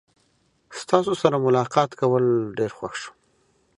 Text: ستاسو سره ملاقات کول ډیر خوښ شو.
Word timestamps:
ستاسو 0.79 1.13
سره 1.21 1.35
ملاقات 1.45 1.89
کول 1.99 2.23
ډیر 2.57 2.71
خوښ 2.77 2.93
شو. 3.01 3.11